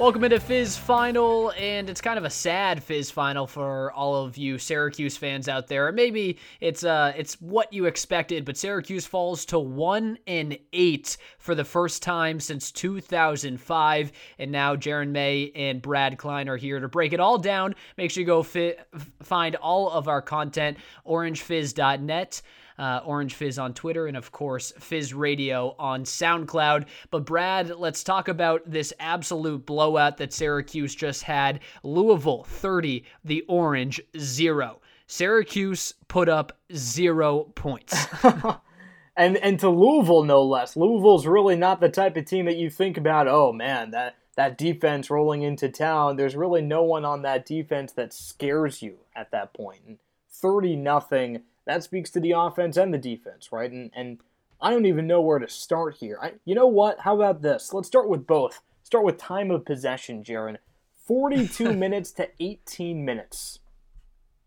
[0.00, 4.38] Welcome into Fizz Final, and it's kind of a sad Fizz Final for all of
[4.38, 5.92] you Syracuse fans out there.
[5.92, 11.54] Maybe it's uh it's what you expected, but Syracuse falls to one and eight for
[11.54, 16.88] the first time since 2005, and now Jaren May and Brad Klein are here to
[16.88, 17.74] break it all down.
[17.98, 18.76] Make sure you go fi-
[19.22, 22.40] find all of our content orangefizz.net
[22.80, 26.86] uh, Orange Fizz on Twitter, and of course, Fizz Radio on SoundCloud.
[27.10, 31.60] But Brad, let's talk about this absolute blowout that Syracuse just had.
[31.82, 34.80] Louisville 30, the Orange 0.
[35.06, 38.06] Syracuse put up zero points.
[39.16, 40.76] and and to Louisville no less.
[40.76, 44.56] Louisville's really not the type of team that you think about, oh man, that that
[44.56, 46.16] defense rolling into town.
[46.16, 49.80] There's really no one on that defense that scares you at that point.
[49.86, 49.98] And
[50.30, 53.70] 30 nothing that speaks to the offense and the defense, right?
[53.70, 54.20] And and
[54.60, 56.18] I don't even know where to start here.
[56.20, 57.00] I, you know what?
[57.00, 57.72] How about this?
[57.72, 58.60] Let's start with both.
[58.82, 60.58] Start with time of possession, Jaron.
[61.06, 63.60] 42 minutes to 18 minutes.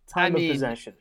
[0.07, 0.93] Time I mean, of possession.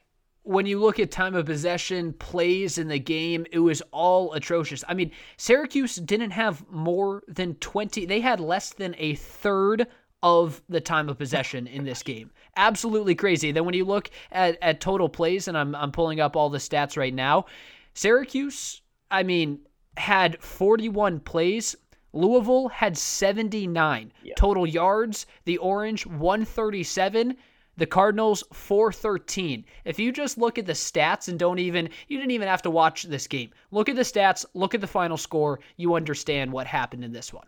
[0.44, 4.82] When you look at time of possession, plays in the game, it was all atrocious.
[4.88, 9.86] I mean, Syracuse didn't have more than 20, they had less than a third
[10.22, 12.30] of the time of possession in this game.
[12.56, 13.52] Absolutely crazy.
[13.52, 16.58] Then when you look at, at total plays, and I'm, I'm pulling up all the
[16.58, 17.46] stats right now,
[17.94, 19.60] Syracuse, I mean,
[19.96, 21.76] had 41 plays.
[22.12, 24.34] Louisville had 79 yeah.
[24.36, 25.26] total yards.
[25.44, 27.36] The Orange 137.
[27.78, 29.64] The Cardinals 413.
[29.86, 32.70] If you just look at the stats and don't even you didn't even have to
[32.70, 33.50] watch this game.
[33.70, 37.32] Look at the stats, look at the final score, you understand what happened in this
[37.32, 37.46] one.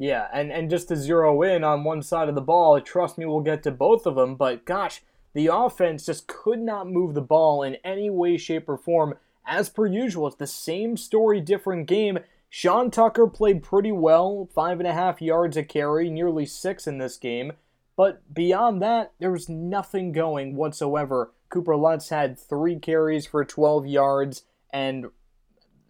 [0.00, 3.26] Yeah, and, and just to zero in on one side of the ball, trust me,
[3.26, 4.34] we'll get to both of them.
[4.34, 5.02] But gosh,
[5.34, 9.16] the offense just could not move the ball in any way, shape, or form.
[9.46, 12.20] As per usual, it's the same story, different game.
[12.48, 16.96] Sean Tucker played pretty well, five and a half yards a carry, nearly six in
[16.96, 17.52] this game.
[17.94, 21.32] But beyond that, there was nothing going whatsoever.
[21.50, 25.10] Cooper Lutz had three carries for 12 yards, and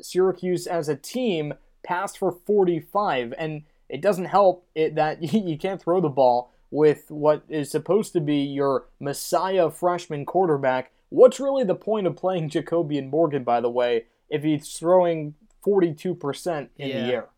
[0.02, 1.54] Syracuse as a team
[1.84, 3.34] passed for 45.
[3.38, 8.12] And it doesn't help it that you can't throw the ball with what is supposed
[8.12, 10.92] to be your messiah freshman quarterback.
[11.08, 15.34] What's really the point of playing Jacobian Morgan, by the way, if he's throwing
[15.66, 17.06] 42% in yeah.
[17.06, 17.28] the air?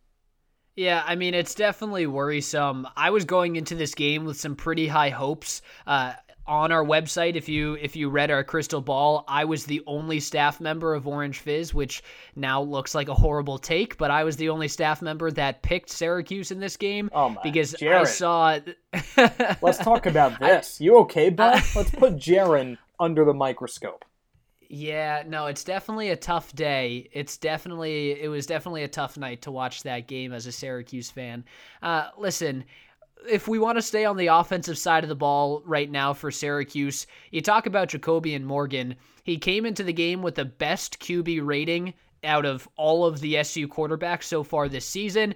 [0.77, 2.87] Yeah, I mean, it's definitely worrisome.
[2.97, 5.61] I was going into this game with some pretty high hopes.
[5.87, 6.15] Uh,
[6.47, 10.19] on our website if you if you read our crystal ball i was the only
[10.19, 12.03] staff member of orange fizz which
[12.35, 15.89] now looks like a horrible take but i was the only staff member that picked
[15.89, 18.03] syracuse in this game oh because Jared.
[18.03, 18.59] i saw
[19.63, 24.05] let's talk about this I, you okay bud let's put Jaren under the microscope
[24.75, 27.11] yeah, no, it's definitely a tough day.
[27.13, 31.11] It's definitely it was definitely a tough night to watch that game as a Syracuse
[31.11, 31.45] fan.
[31.83, 32.65] Uh, listen,
[33.29, 36.31] if we want to stay on the offensive side of the ball right now for
[36.31, 38.97] Syracuse, you talk about Jacobian Morgan.
[39.25, 41.95] He came into the game with the best QB rating
[42.25, 45.35] out of all of the SU quarterbacks so far this season.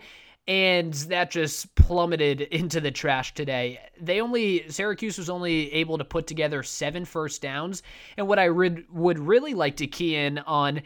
[0.48, 3.80] And that just plummeted into the trash today.
[4.00, 7.82] They only, Syracuse was only able to put together seven first downs.
[8.16, 10.82] And what I re- would really like to key in on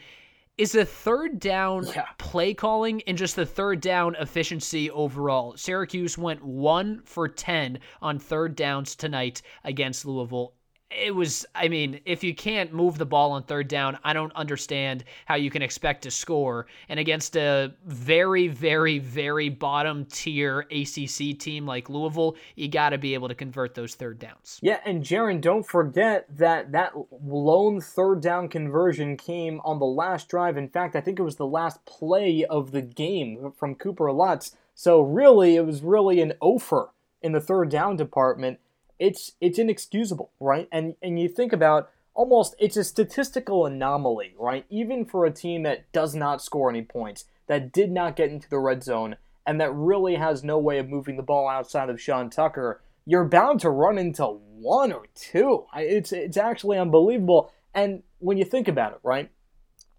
[0.60, 2.04] is the third down yeah.
[2.18, 5.56] play calling and just the third down efficiency overall.
[5.56, 10.52] Syracuse went one for 10 on third downs tonight against Louisville
[10.90, 14.34] it was i mean if you can't move the ball on third down i don't
[14.34, 16.66] understand how you can expect to score.
[16.88, 22.98] And against a very very very bottom tier acc team like louisville you got to
[22.98, 24.58] be able to convert those third downs.
[24.62, 30.28] Yeah and Jaren, don't forget that that lone third down conversion came on the last
[30.28, 30.56] drive.
[30.56, 34.56] In fact i think it was the last play of the game from cooper lutz.
[34.74, 36.90] So really it was really an offer
[37.22, 38.58] in the third down department
[39.00, 40.68] it's it's inexcusable, right?
[40.70, 44.66] And and you think about almost it's a statistical anomaly, right?
[44.68, 48.48] Even for a team that does not score any points, that did not get into
[48.48, 49.16] the red zone,
[49.46, 53.24] and that really has no way of moving the ball outside of Sean Tucker, you're
[53.24, 55.64] bound to run into one or two.
[55.74, 57.50] It's it's actually unbelievable.
[57.74, 59.30] And when you think about it, right?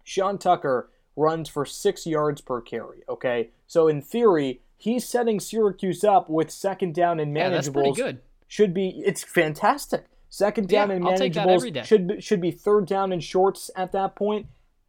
[0.04, 3.02] Sean Tucker runs for six yards per carry.
[3.08, 7.40] Okay, so in theory, he's setting Syracuse up with second down and manageables.
[7.40, 8.20] Yeah, that's pretty good
[8.52, 10.04] should be it's fantastic.
[10.28, 14.14] Second down yeah, and manageables should be, should be third down and shorts at that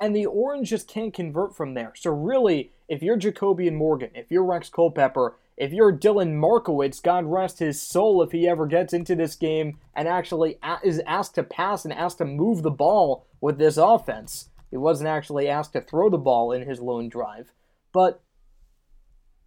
[0.01, 1.93] and the Orange just can't convert from there.
[1.95, 7.23] So really, if you're Jacobian Morgan, if you're Rex Culpepper, if you're Dylan Markowitz, God
[7.25, 11.43] rest his soul if he ever gets into this game and actually is asked to
[11.43, 14.49] pass and asked to move the ball with this offense.
[14.71, 17.53] He wasn't actually asked to throw the ball in his lone drive.
[17.93, 18.21] But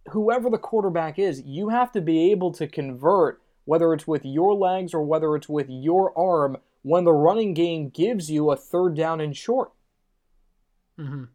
[0.07, 4.53] whoever the quarterback is, you have to be able to convert, whether it's with your
[4.53, 8.95] legs or whether it's with your arm, when the running game gives you a third
[8.95, 9.73] down and short.
[10.97, 11.25] Mm-hmm.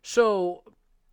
[0.00, 0.62] So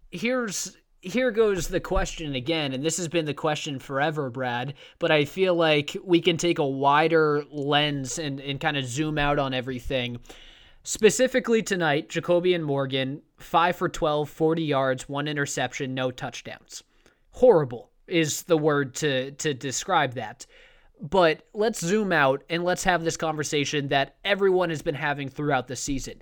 [0.09, 4.73] here's here goes the question again, and this has been the question forever, Brad.
[4.99, 9.17] But I feel like we can take a wider lens and, and kind of zoom
[9.17, 10.17] out on everything.
[10.83, 16.83] Specifically tonight, Jacobian Morgan, 5 for 12, 40 yards, one interception, no touchdowns.
[17.31, 20.45] Horrible is the word to, to describe that.
[20.99, 25.67] But let's zoom out and let's have this conversation that everyone has been having throughout
[25.67, 26.21] the season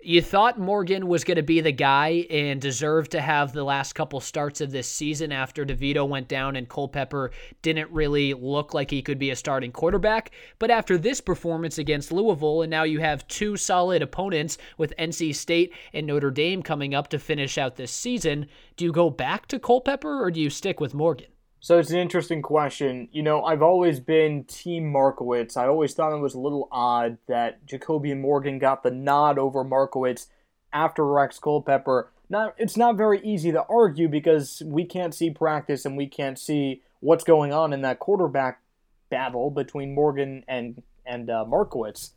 [0.00, 3.94] you thought Morgan was going to be the guy and deserved to have the last
[3.94, 7.30] couple starts of this season after DeVito went down and Culpepper
[7.62, 10.30] didn't really look like he could be a starting quarterback.
[10.58, 15.34] But after this performance against Louisville, and now you have two solid opponents with NC
[15.34, 18.46] State and Notre Dame coming up to finish out this season,
[18.76, 21.26] do you go back to Culpepper or do you stick with Morgan?
[21.66, 23.08] So it's an interesting question.
[23.10, 25.56] You know, I've always been Team Markowitz.
[25.56, 29.64] I always thought it was a little odd that Jacobian Morgan got the nod over
[29.64, 30.28] Markowitz
[30.72, 32.12] after Rex Culpepper.
[32.30, 36.38] Now, it's not very easy to argue because we can't see practice and we can't
[36.38, 38.62] see what's going on in that quarterback
[39.10, 42.12] battle between Morgan and and uh, Markowitz.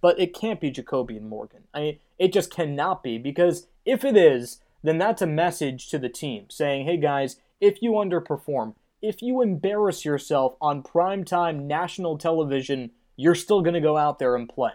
[0.00, 1.68] But it can't be Jacobian Morgan.
[1.72, 6.00] I mean, it just cannot be because if it is, then that's a message to
[6.00, 12.18] the team saying, "Hey guys, if you underperform, if you embarrass yourself on primetime national
[12.18, 14.72] television, you're still going to go out there and play.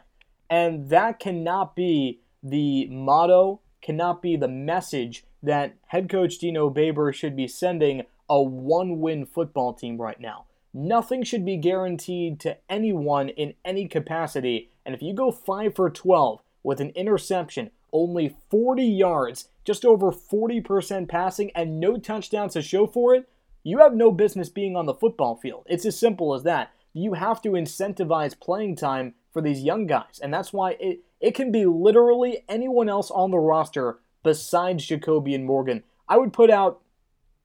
[0.50, 7.13] And that cannot be the motto, cannot be the message that head coach Dino Babers
[7.13, 10.45] should be sending a one win football team right now.
[10.74, 14.72] Nothing should be guaranteed to anyone in any capacity.
[14.86, 20.14] And if you go 5 for 12 with an interception, only 40 yards, just over
[20.14, 23.28] 40% passing, and no touchdowns to show for it,
[23.64, 25.66] you have no business being on the football field.
[25.68, 26.72] It's as simple as that.
[26.94, 31.36] You have to incentivize playing time for these young guys, and that's why it, it
[31.36, 35.84] can be literally anyone else on the roster besides Jacobian Morgan.
[36.08, 36.80] I would put out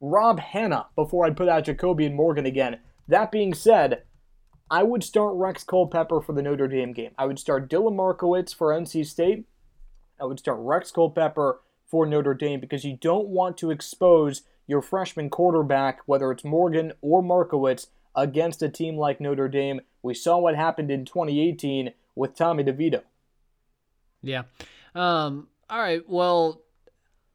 [0.01, 2.79] Rob Hanna before I'd put out Jacobian Morgan again.
[3.09, 4.05] That being said,
[4.71, 7.11] I would start Rex Culpepper for the Notre Dame game.
[7.19, 9.45] I would start Dylan Markowitz for NC State.
[10.21, 11.59] I would start Rex Culpepper
[11.93, 16.95] for Notre Dame because you don't want to expose your freshman quarterback, whether it's Morgan
[17.03, 19.83] or Markowitz, against a team like Notre Dame.
[20.03, 23.03] We saw what happened in 2018 with Tommy DeVito.
[24.23, 24.45] Yeah.
[24.95, 26.03] Um, all right.
[26.09, 26.63] Well,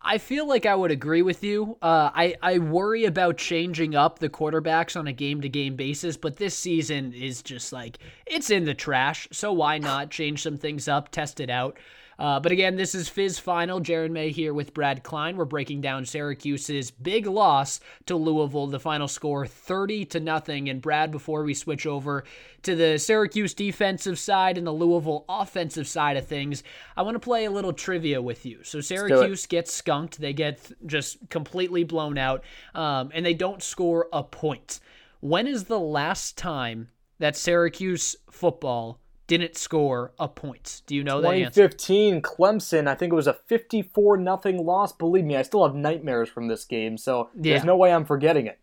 [0.02, 1.78] I feel like I would agree with you.
[1.80, 6.18] Uh, I, I worry about changing up the quarterbacks on a game to game basis,
[6.18, 9.28] but this season is just like, it's in the trash.
[9.32, 11.78] So why not change some things up, test it out?
[12.20, 13.80] Uh, but again, this is Fizz Final.
[13.80, 15.38] Jaron May here with Brad Klein.
[15.38, 18.68] We're breaking down Syracuse's big loss to Louisville.
[18.68, 20.70] The final score 30 to nothing.
[20.70, 22.24] And Brad, before we switch over
[22.64, 26.64] to the Syracuse defensive side and the Louisville offensive side of things,
[26.96, 28.64] I want to play a little trivia with you.
[28.64, 30.20] So Syracuse gets skunked.
[30.20, 34.80] They get just completely blown out, um, and they don't score a point.
[35.20, 36.90] When is the last time
[37.20, 40.82] that Syracuse football didn't score a point.
[40.88, 44.94] Do you know that 2015 Clemson, I think it was a 54 nothing loss.
[44.94, 47.54] Believe me, I still have nightmares from this game, so yeah.
[47.54, 48.60] there's no way I'm forgetting it.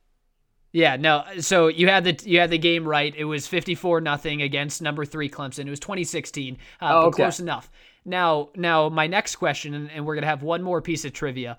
[0.72, 1.22] Yeah, no.
[1.38, 3.14] So you had the you had the game right.
[3.16, 5.66] It was 54 nothing against number 3 Clemson.
[5.66, 6.58] It was 2016.
[6.80, 7.22] Uh, oh, okay.
[7.22, 7.70] close enough.
[8.04, 11.12] Now, now my next question and, and we're going to have one more piece of
[11.12, 11.58] trivia.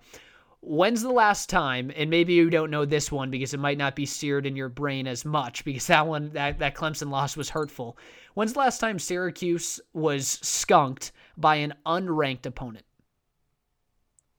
[0.67, 3.95] When's the last time, and maybe you don't know this one because it might not
[3.95, 7.51] be seared in your brain as much because that one, that, that Clemson loss was
[7.51, 8.00] hurtful.
[8.34, 12.84] When's the last time Syracuse was skunked by an unranked opponent?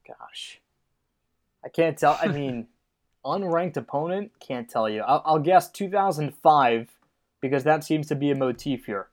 [0.06, 0.60] Gosh.
[1.64, 2.18] I can't tell.
[2.20, 2.66] I mean,
[3.24, 4.32] unranked opponent?
[4.40, 5.02] Can't tell you.
[5.02, 6.90] I'll, I'll guess 2005
[7.40, 9.08] because that seems to be a motif here.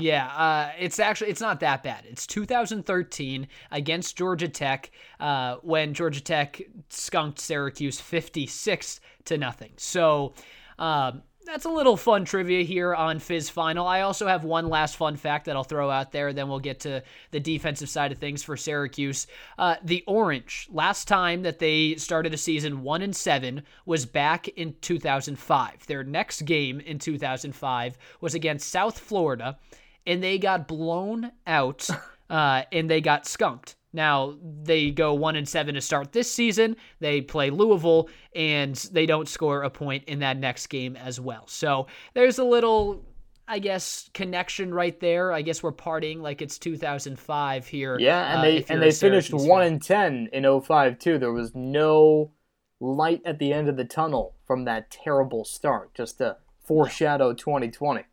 [0.00, 2.04] Yeah, uh, it's actually it's not that bad.
[2.08, 4.90] It's 2013 against Georgia Tech
[5.20, 9.72] uh, when Georgia Tech skunked Syracuse 56 to nothing.
[9.76, 10.34] So
[10.78, 13.86] um, that's a little fun trivia here on Fizz Final.
[13.86, 16.34] I also have one last fun fact that I'll throw out there.
[16.34, 19.26] Then we'll get to the defensive side of things for Syracuse.
[19.58, 24.48] Uh, the Orange, last time that they started a season one and seven was back
[24.48, 25.86] in 2005.
[25.86, 29.58] Their next game in 2005 was against South Florida
[30.08, 31.88] and they got blown out
[32.30, 33.76] uh, and they got skunked.
[33.92, 36.76] Now they go one and seven to start this season.
[37.00, 41.46] They play Louisville, and they don't score a point in that next game as well.
[41.46, 43.04] So there's a little
[43.46, 45.32] I guess connection right there.
[45.32, 47.98] I guess we're partying like it's 2005 here.
[47.98, 51.18] Yeah, and uh, they and they finished one and ten in 05 too.
[51.18, 52.32] There was no
[52.80, 55.94] light at the end of the tunnel from that terrible start.
[55.94, 58.04] Just to foreshadow 2020.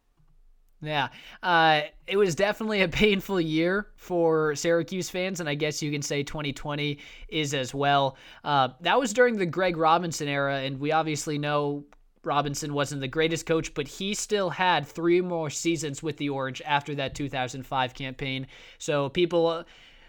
[0.85, 1.09] Yeah,
[1.43, 6.01] uh, it was definitely a painful year for Syracuse fans, and I guess you can
[6.01, 6.99] say 2020
[7.29, 8.17] is as well.
[8.43, 11.85] Uh, that was during the Greg Robinson era, and we obviously know
[12.23, 16.61] Robinson wasn't the greatest coach, but he still had three more seasons with the Orange
[16.65, 18.47] after that 2005 campaign.
[18.79, 19.63] So people uh,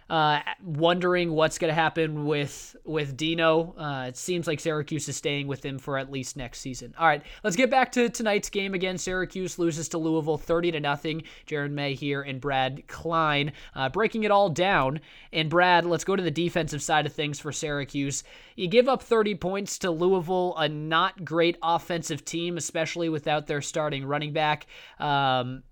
[0.09, 3.75] wondering what's going to happen with with Dino.
[3.77, 6.95] Uh, it seems like Syracuse is staying with him for at least next season.
[6.99, 8.99] All right, let's get back to tonight's game again.
[8.99, 11.23] Syracuse loses to Louisville 30 to nothing.
[11.47, 15.01] Jaron May here and Brad Klein uh, breaking it all down.
[15.33, 18.23] And Brad, let's go to the defensive side of things for Syracuse.
[18.55, 23.61] You give up 30 points to Louisville, a not great offensive team, especially without their
[23.61, 24.67] starting running back.
[24.99, 25.65] Um,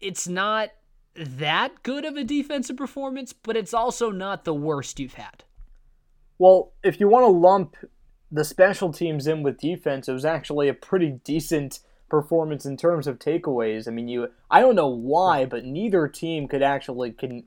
[0.00, 0.70] it's not
[1.18, 5.44] that good of a defensive performance, but it's also not the worst you've had.
[6.38, 7.76] Well, if you want to lump
[8.30, 13.06] the special teams in with defense, it was actually a pretty decent performance in terms
[13.06, 13.88] of takeaways.
[13.88, 17.44] I mean, you I don't know why, but neither team could actually con-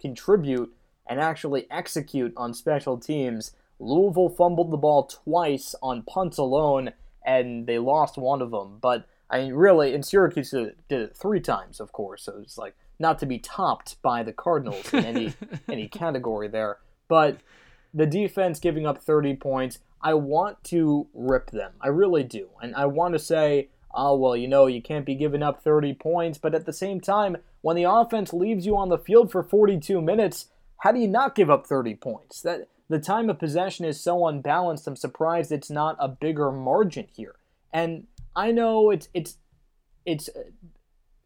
[0.00, 0.74] contribute
[1.06, 3.52] and actually execute on special teams.
[3.78, 6.92] Louisville fumbled the ball twice on punts alone,
[7.24, 8.78] and they lost one of them.
[8.80, 12.22] But I mean, really, in Syracuse did it three times, of course.
[12.24, 15.34] So it's like not to be topped by the Cardinals in any
[15.68, 16.78] any category there.
[17.08, 17.38] But
[17.92, 21.72] the defense giving up 30 points, I want to rip them.
[21.80, 22.48] I really do.
[22.60, 25.94] And I want to say, oh, well, you know, you can't be giving up 30
[25.94, 26.38] points.
[26.38, 30.02] But at the same time, when the offense leaves you on the field for 42
[30.02, 30.46] minutes,
[30.78, 32.42] how do you not give up 30 points?
[32.42, 34.86] That the time of possession is so unbalanced.
[34.86, 37.36] I'm surprised it's not a bigger margin here.
[37.72, 39.38] And I know it's it's
[40.04, 40.42] it's uh,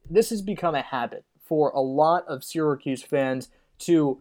[0.09, 3.49] this has become a habit for a lot of Syracuse fans
[3.81, 4.21] to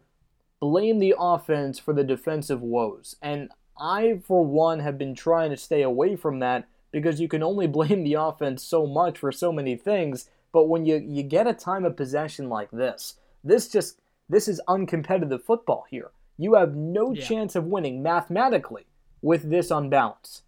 [0.60, 3.16] blame the offense for the defensive woes.
[3.22, 7.44] And I, for one, have been trying to stay away from that because you can
[7.44, 10.30] only blame the offense so much for so many things.
[10.52, 14.62] But when you, you get a time of possession like this, this just this is
[14.68, 16.12] uncompetitive football here.
[16.38, 17.24] You have no yeah.
[17.24, 18.86] chance of winning mathematically
[19.22, 20.44] with this unbalance.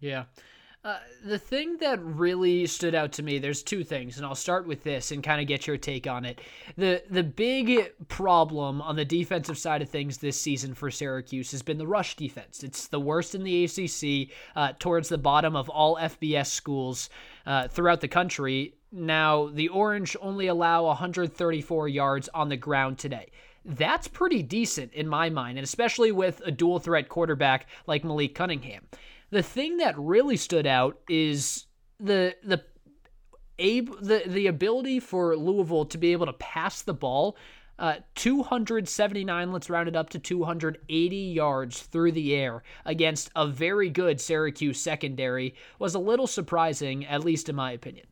[0.00, 0.24] Yeah.
[0.84, 4.66] Uh, the thing that really stood out to me, there's two things, and I'll start
[4.66, 6.40] with this and kind of get your take on it.
[6.76, 11.62] The the big problem on the defensive side of things this season for Syracuse has
[11.62, 12.64] been the rush defense.
[12.64, 17.10] It's the worst in the ACC, uh, towards the bottom of all FBS schools
[17.46, 18.74] uh, throughout the country.
[18.90, 23.30] Now, the Orange only allow 134 yards on the ground today
[23.64, 28.34] that's pretty decent in my mind, and especially with a dual threat quarterback like Malik
[28.34, 28.82] Cunningham.
[29.32, 31.66] The thing that really stood out is
[31.98, 32.62] the the
[33.58, 37.36] able the the ability for Louisville to be able to pass the ball
[37.78, 43.90] uh, 279, let's round it up to 280 yards through the air against a very
[43.90, 48.06] good Syracuse secondary was a little surprising, at least in my opinion.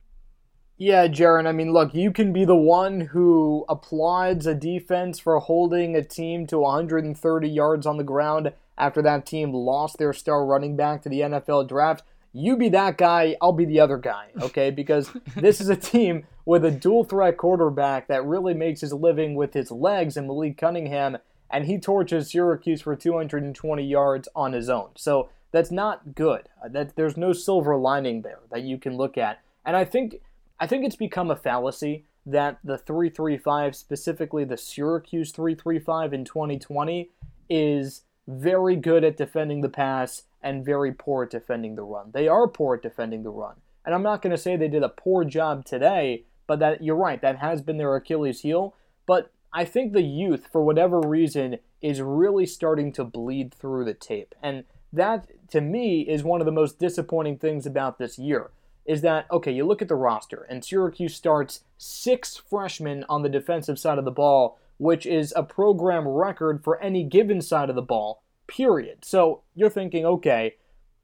[0.76, 5.38] Yeah, Jaron, I mean, look, you can be the one who applauds a defense for
[5.38, 10.44] holding a team to 130 yards on the ground after that team lost their star
[10.44, 12.02] running back to the NFL draft.
[12.32, 14.70] You be that guy, I'll be the other guy, okay?
[14.70, 19.34] Because this is a team with a dual threat quarterback that really makes his living
[19.34, 21.18] with his legs and Malik Cunningham,
[21.50, 24.90] and he torches Syracuse for 220 yards on his own.
[24.96, 26.48] So that's not good.
[26.64, 29.40] Uh, that there's no silver lining there that you can look at.
[29.66, 30.16] And I think
[30.58, 37.10] I think it's become a fallacy that the 335, specifically the Syracuse 335 in 2020,
[37.48, 42.10] is very good at defending the pass and very poor at defending the run.
[42.12, 43.56] They are poor at defending the run.
[43.84, 46.96] And I'm not going to say they did a poor job today, but that you're
[46.96, 48.74] right, that has been their Achilles heel.
[49.06, 53.94] But I think the youth, for whatever reason, is really starting to bleed through the
[53.94, 54.34] tape.
[54.42, 58.50] And that, to me, is one of the most disappointing things about this year.
[58.86, 63.28] Is that, okay, you look at the roster, and Syracuse starts six freshmen on the
[63.28, 67.76] defensive side of the ball which is a program record for any given side of
[67.76, 69.04] the ball, period.
[69.04, 70.56] So you're thinking, okay,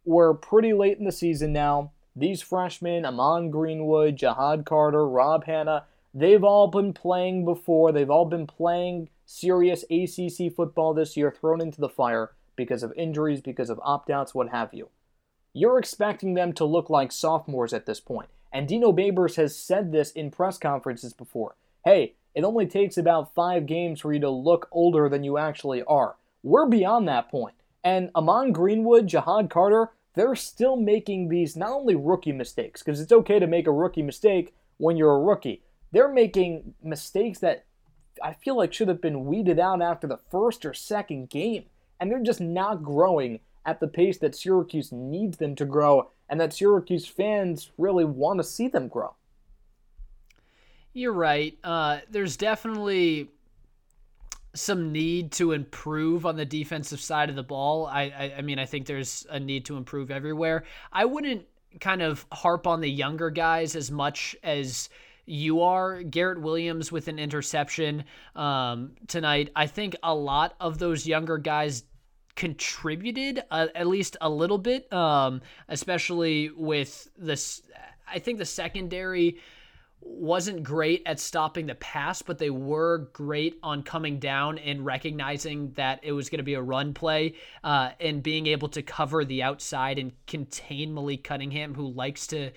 [0.02, 1.92] we're pretty late in the season now.
[2.16, 7.92] These freshmen, Amon Greenwood, Ja'Had Carter, Rob Hanna, they've all been playing before.
[7.92, 12.94] They've all been playing serious ACC football this year, thrown into the fire because of
[12.96, 14.88] injuries, because of opt outs, what have you.
[15.52, 18.30] You're expecting them to look like sophomores at this point.
[18.50, 21.56] And Dino Babers has said this in press conferences before.
[21.84, 25.82] Hey, it only takes about five games for you to look older than you actually
[25.84, 26.16] are.
[26.42, 27.54] We're beyond that point.
[27.82, 33.10] And Amon Greenwood, Ja'Had Carter, they're still making these not only rookie mistakes, because it's
[33.10, 35.62] okay to make a rookie mistake when you're a rookie.
[35.92, 37.64] They're making mistakes that
[38.22, 41.64] I feel like should have been weeded out after the first or second game.
[41.98, 46.38] And they're just not growing at the pace that Syracuse needs them to grow and
[46.38, 49.14] that Syracuse fans really want to see them grow.
[50.96, 51.54] You're right.
[51.62, 53.28] Uh, there's definitely
[54.54, 57.84] some need to improve on the defensive side of the ball.
[57.84, 60.64] I, I, I mean, I think there's a need to improve everywhere.
[60.90, 61.44] I wouldn't
[61.80, 64.88] kind of harp on the younger guys as much as
[65.26, 66.02] you are.
[66.02, 69.50] Garrett Williams with an interception um, tonight.
[69.54, 71.82] I think a lot of those younger guys
[72.36, 77.60] contributed uh, at least a little bit, um, especially with this.
[78.08, 79.36] I think the secondary
[80.06, 85.72] wasn't great at stopping the pass, but they were great on coming down and recognizing
[85.72, 89.24] that it was going to be a run play uh, and being able to cover
[89.24, 92.50] the outside and contain Malik Cunningham, who likes to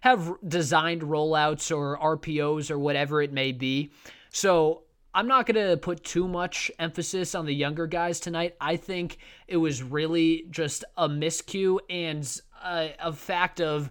[0.00, 3.90] have designed rollouts or RPOs or whatever it may be.
[4.30, 4.82] So
[5.14, 8.56] I'm not going to put too much emphasis on the younger guys tonight.
[8.60, 12.28] I think it was really just a miscue and
[12.64, 13.90] a, a fact of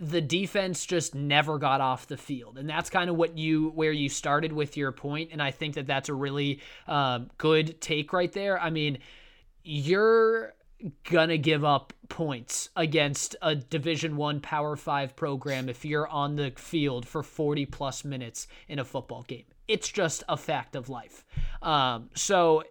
[0.00, 2.58] the defense just never got off the field.
[2.58, 5.30] And that's kind of what you where you started with your point.
[5.32, 8.60] And i think that that's a really uh, good take right there.
[8.60, 8.98] I mean
[9.62, 10.54] you're
[11.10, 16.52] gonna give up points against a division one power five program if you're on the
[16.56, 19.44] field for 40 plus minutes in a football game.
[19.66, 21.24] It's just a fact of life.
[21.60, 22.62] Um, so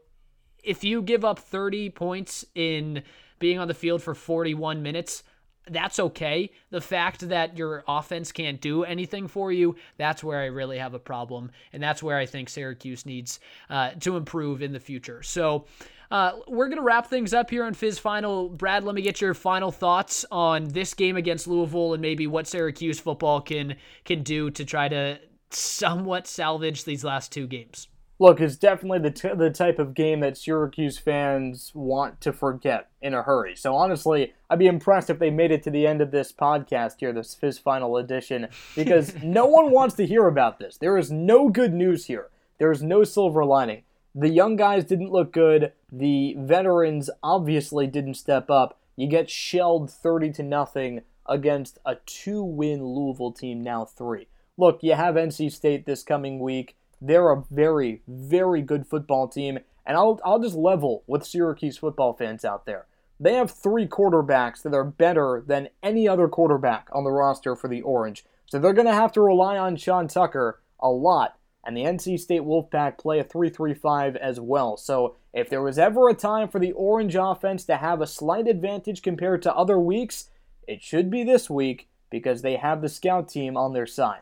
[0.64, 3.04] if you give up 30 points in
[3.40, 5.24] being on the field for 41 minutes
[5.70, 6.52] that's okay.
[6.70, 10.94] The fact that your offense can't do anything for you, that's where I really have
[10.94, 11.52] a problem.
[11.74, 15.24] And that's where I think Syracuse needs uh, to improve in the future.
[15.24, 15.66] So,
[16.10, 18.48] uh, we're going to wrap things up here on Fizz Final.
[18.48, 22.48] Brad, let me get your final thoughts on this game against Louisville and maybe what
[22.48, 23.76] Syracuse football can
[24.06, 27.90] can do to try to somewhat salvage these last two games.
[28.20, 32.90] Look, it's definitely the, t- the type of game that Syracuse fans want to forget
[33.00, 33.56] in a hurry.
[33.56, 36.96] So honestly, I'd be impressed if they made it to the end of this podcast
[37.00, 40.78] here, this Fizz Final Edition, because no one wants to hear about this.
[40.78, 42.30] There is no good news here.
[42.58, 43.84] There is no silver lining.
[44.16, 45.74] The young guys didn't look good.
[45.92, 48.80] The veterans obviously didn't step up.
[48.96, 54.28] You get shelled 30 to nothing against a two-win Louisville team, now three.
[54.58, 56.76] Look, you have NC State this coming week.
[57.02, 62.14] They're a very, very good football team, and I'll, I'll just level with Syracuse football
[62.14, 62.88] fans out there.
[63.20, 67.68] They have three quarterbacks that are better than any other quarterback on the roster for
[67.68, 68.26] the Orange.
[68.46, 71.38] So they're going to have to rely on Sean Tucker a lot.
[71.66, 74.78] And the NC State Wolfpack play a 3 3 5 as well.
[74.78, 78.48] So if there was ever a time for the Orange offense to have a slight
[78.48, 80.30] advantage compared to other weeks,
[80.68, 84.22] it should be this week because they have the scout team on their side.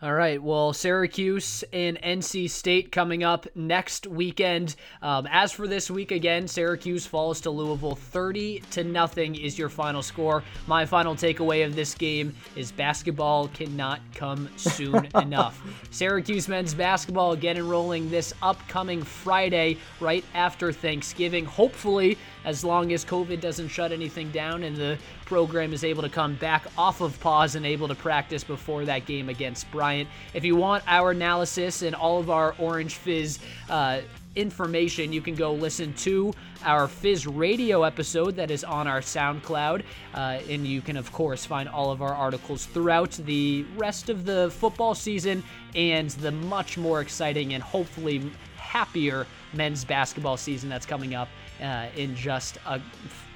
[0.00, 0.40] All right.
[0.40, 4.76] Well, Syracuse and NC State coming up next weekend.
[5.02, 9.68] Um, as for this week, again, Syracuse falls to Louisville 30 to nothing is your
[9.68, 10.44] final score.
[10.68, 15.60] My final takeaway of this game is basketball cannot come soon enough.
[15.90, 21.44] Syracuse men's basketball again enrolling this upcoming Friday, right after Thanksgiving.
[21.44, 22.16] Hopefully,
[22.48, 26.34] as long as COVID doesn't shut anything down and the program is able to come
[26.36, 30.08] back off of pause and able to practice before that game against Bryant.
[30.32, 34.00] If you want our analysis and all of our Orange Fizz uh,
[34.34, 36.32] information, you can go listen to
[36.64, 39.82] our Fizz radio episode that is on our SoundCloud.
[40.14, 44.24] Uh, and you can, of course, find all of our articles throughout the rest of
[44.24, 50.86] the football season and the much more exciting and hopefully happier men's basketball season that's
[50.86, 51.28] coming up
[51.62, 52.80] uh, in just a,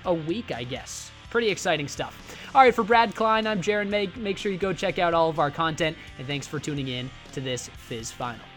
[0.04, 1.11] a week, I guess.
[1.30, 2.37] Pretty exciting stuff.
[2.54, 4.11] All right, for Brad Klein, I'm Jaron May.
[4.16, 7.11] Make sure you go check out all of our content, and thanks for tuning in
[7.32, 8.51] to this Fizz Final.